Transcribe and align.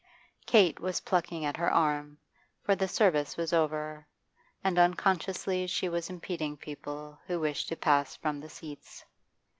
Kate 0.47 0.79
was 0.79 1.01
plucking 1.01 1.45
at 1.45 1.57
her 1.57 1.71
arm, 1.71 2.17
for 2.63 2.73
the 2.73 2.87
service 2.87 3.37
was 3.37 3.53
over, 3.53 4.07
and 4.63 4.79
unconsciously 4.79 5.67
she 5.67 5.87
was 5.87 6.09
impeding 6.09 6.57
people 6.57 7.19
who 7.27 7.39
wished 7.39 7.67
to 7.67 7.75
pass 7.75 8.15
from 8.15 8.39
the 8.39 8.49
seats. 8.49 9.05